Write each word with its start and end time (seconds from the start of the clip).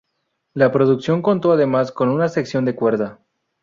La 0.55 0.71
producción 0.71 1.21
contó 1.21 1.51
además 1.53 1.91
con 1.91 2.09
una 2.09 2.27
sección 2.27 2.65
de 2.65 2.73
cuerda. 2.73 3.19